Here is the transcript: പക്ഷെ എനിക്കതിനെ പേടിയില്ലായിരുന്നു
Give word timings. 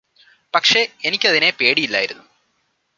പക്ഷെ 0.53 0.87
എനിക്കതിനെ 1.05 1.49
പേടിയില്ലായിരുന്നു 1.49 2.25